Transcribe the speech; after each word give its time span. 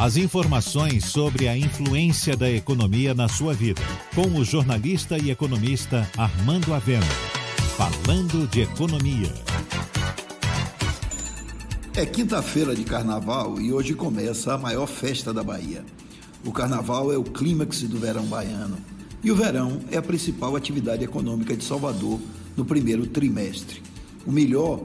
As 0.00 0.16
informações 0.16 1.06
sobre 1.06 1.48
a 1.48 1.58
influência 1.58 2.36
da 2.36 2.48
economia 2.48 3.14
na 3.14 3.26
sua 3.26 3.52
vida. 3.52 3.82
Com 4.14 4.38
o 4.38 4.44
jornalista 4.44 5.18
e 5.18 5.28
economista 5.28 6.08
Armando 6.16 6.72
Avena. 6.72 7.04
Falando 7.76 8.46
de 8.46 8.60
economia. 8.60 9.34
É 11.96 12.06
quinta-feira 12.06 12.76
de 12.76 12.84
carnaval 12.84 13.60
e 13.60 13.72
hoje 13.72 13.92
começa 13.92 14.54
a 14.54 14.58
maior 14.58 14.86
festa 14.86 15.34
da 15.34 15.42
Bahia. 15.42 15.84
O 16.44 16.52
carnaval 16.52 17.12
é 17.12 17.18
o 17.18 17.24
clímax 17.24 17.82
do 17.82 17.98
verão 17.98 18.24
baiano. 18.26 18.76
E 19.24 19.32
o 19.32 19.34
verão 19.34 19.80
é 19.90 19.96
a 19.96 20.02
principal 20.02 20.54
atividade 20.54 21.02
econômica 21.02 21.56
de 21.56 21.64
Salvador 21.64 22.20
no 22.56 22.64
primeiro 22.64 23.04
trimestre. 23.04 23.82
O 24.24 24.30
melhor 24.30 24.80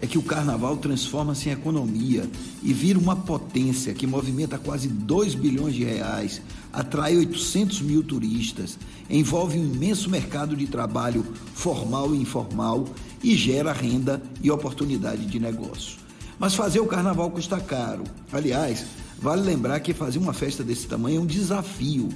é 0.00 0.06
que 0.06 0.18
o 0.18 0.22
carnaval 0.22 0.76
transforma-se 0.76 1.48
em 1.48 1.52
economia 1.52 2.28
e 2.62 2.72
vira 2.72 2.98
uma 2.98 3.16
potência 3.16 3.94
que 3.94 4.06
movimenta 4.06 4.58
quase 4.58 4.88
2 4.88 5.34
bilhões 5.34 5.74
de 5.74 5.84
reais, 5.84 6.42
atrai 6.72 7.16
800 7.16 7.80
mil 7.80 8.02
turistas, 8.02 8.78
envolve 9.08 9.58
um 9.58 9.64
imenso 9.64 10.10
mercado 10.10 10.54
de 10.54 10.66
trabalho 10.66 11.24
formal 11.54 12.14
e 12.14 12.20
informal 12.20 12.84
e 13.22 13.34
gera 13.36 13.72
renda 13.72 14.22
e 14.42 14.50
oportunidade 14.50 15.24
de 15.24 15.40
negócio. 15.40 15.98
Mas 16.38 16.54
fazer 16.54 16.80
o 16.80 16.86
carnaval 16.86 17.30
custa 17.30 17.58
caro. 17.58 18.04
Aliás, 18.30 18.84
vale 19.18 19.42
lembrar 19.42 19.80
que 19.80 19.94
fazer 19.94 20.18
uma 20.18 20.34
festa 20.34 20.62
desse 20.62 20.86
tamanho 20.86 21.16
é 21.16 21.20
um 21.20 21.26
desafio 21.26 22.10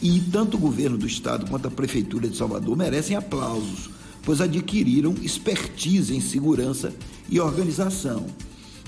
e 0.00 0.20
tanto 0.32 0.56
o 0.56 0.60
governo 0.60 0.96
do 0.96 1.06
estado 1.06 1.50
quanto 1.50 1.68
a 1.68 1.70
prefeitura 1.70 2.28
de 2.28 2.36
Salvador 2.36 2.76
merecem 2.76 3.16
aplausos 3.16 3.90
pois 4.26 4.40
adquiriram 4.40 5.14
expertise 5.22 6.14
em 6.14 6.20
segurança 6.20 6.92
e 7.28 7.40
organização. 7.40 8.26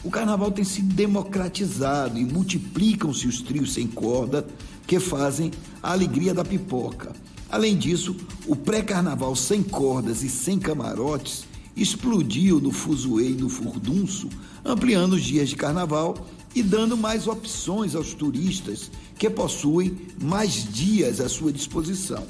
O 0.05 0.11
carnaval 0.11 0.51
tem 0.53 0.65
se 0.65 0.81
democratizado 0.81 2.19
e 2.19 2.25
multiplicam-se 2.25 3.27
os 3.27 3.41
trios 3.43 3.73
sem 3.73 3.87
corda 3.87 4.47
que 4.87 5.01
fazem 5.01 5.51
a 5.83 5.93
alegria 5.93 6.33
da 6.33 6.45
pipoca. 6.45 7.13
Além 7.51 7.77
disso, 7.77 8.15
o 8.47 8.55
pré-carnaval 8.55 9.35
sem 9.35 9.63
cordas 9.63 10.23
e 10.23 10.29
sem 10.29 10.59
camarotes 10.59 11.45
explodiu 11.77 12.61
no 12.61 12.71
fuzuê 12.71 13.31
e 13.31 13.35
no 13.35 13.49
furdunço, 13.49 14.29
ampliando 14.65 15.15
os 15.15 15.23
dias 15.23 15.49
de 15.49 15.57
carnaval 15.57 16.27
e 16.55 16.63
dando 16.63 16.97
mais 16.97 17.27
opções 17.27 17.95
aos 17.95 18.15
turistas 18.15 18.91
que 19.19 19.29
possuem 19.29 19.97
mais 20.21 20.65
dias 20.73 21.21
à 21.21 21.29
sua 21.29 21.53
disposição. 21.53 22.25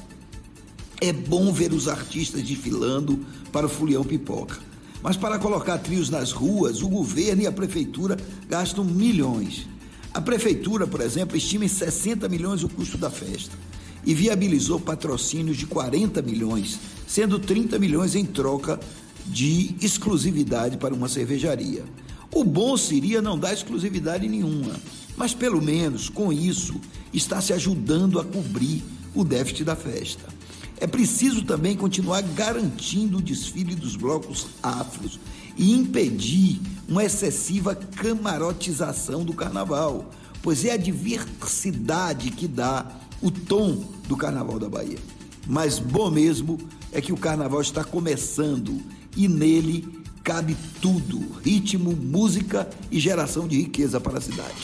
É 1.00 1.12
bom 1.12 1.52
ver 1.52 1.72
os 1.72 1.86
artistas 1.86 2.42
desfilando 2.42 3.24
para 3.52 3.66
o 3.66 3.68
Fulião 3.68 4.04
Pipoca. 4.04 4.58
Mas 5.02 5.16
para 5.16 5.38
colocar 5.38 5.78
trios 5.78 6.10
nas 6.10 6.32
ruas, 6.32 6.82
o 6.82 6.88
governo 6.88 7.42
e 7.42 7.46
a 7.46 7.52
prefeitura 7.52 8.16
gastam 8.48 8.84
milhões. 8.84 9.66
A 10.12 10.20
prefeitura, 10.20 10.86
por 10.86 11.00
exemplo, 11.00 11.36
estima 11.36 11.64
em 11.64 11.68
60 11.68 12.28
milhões 12.28 12.64
o 12.64 12.68
custo 12.68 12.98
da 12.98 13.10
festa 13.10 13.56
e 14.04 14.14
viabilizou 14.14 14.80
patrocínios 14.80 15.56
de 15.56 15.66
40 15.66 16.22
milhões, 16.22 16.78
sendo 17.06 17.38
30 17.38 17.78
milhões 17.78 18.14
em 18.14 18.24
troca 18.24 18.80
de 19.26 19.74
exclusividade 19.80 20.78
para 20.78 20.94
uma 20.94 21.08
cervejaria. 21.08 21.84
O 22.32 22.42
bom 22.42 22.76
seria 22.76 23.22
não 23.22 23.38
dar 23.38 23.52
exclusividade 23.52 24.28
nenhuma, 24.28 24.74
mas 25.16 25.34
pelo 25.34 25.62
menos 25.62 26.08
com 26.08 26.32
isso 26.32 26.80
está 27.12 27.40
se 27.40 27.52
ajudando 27.52 28.18
a 28.18 28.24
cobrir 28.24 28.82
o 29.14 29.24
déficit 29.24 29.64
da 29.64 29.76
festa. 29.76 30.37
É 30.80 30.86
preciso 30.86 31.42
também 31.42 31.76
continuar 31.76 32.22
garantindo 32.22 33.18
o 33.18 33.22
desfile 33.22 33.74
dos 33.74 33.96
blocos 33.96 34.46
afros 34.62 35.18
e 35.56 35.72
impedir 35.72 36.60
uma 36.88 37.04
excessiva 37.04 37.74
camarotização 37.74 39.24
do 39.24 39.34
carnaval, 39.34 40.08
pois 40.40 40.64
é 40.64 40.72
a 40.72 40.76
diversidade 40.76 42.30
que 42.30 42.46
dá 42.46 42.86
o 43.20 43.30
tom 43.30 43.84
do 44.06 44.16
carnaval 44.16 44.58
da 44.58 44.68
Bahia. 44.68 44.98
Mas 45.46 45.78
bom 45.78 46.10
mesmo 46.10 46.58
é 46.92 47.00
que 47.00 47.12
o 47.12 47.16
carnaval 47.16 47.60
está 47.60 47.82
começando 47.82 48.80
e 49.16 49.26
nele 49.26 50.02
cabe 50.22 50.56
tudo: 50.80 51.40
ritmo, 51.42 51.90
música 51.92 52.68
e 52.90 53.00
geração 53.00 53.48
de 53.48 53.56
riqueza 53.56 54.00
para 54.00 54.18
a 54.18 54.20
cidade. 54.20 54.62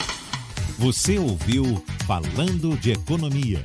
Você 0.78 1.18
ouviu 1.18 1.82
Falando 2.06 2.76
de 2.78 2.92
Economia 2.92 3.64